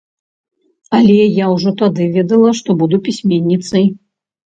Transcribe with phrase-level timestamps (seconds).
[0.99, 3.85] Але я ўжо тады ведала, што буду пісьменніцай.